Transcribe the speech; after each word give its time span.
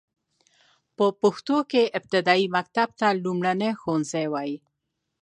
په 0.95 1.05
پښتو 1.21 1.57
کې 1.71 1.83
ابتدايي 1.97 2.45
مکتب 2.55 2.89
ته 2.99 3.07
لومړنی 3.23 3.71
ښوونځی 3.81 4.25
وايي. 4.33 4.57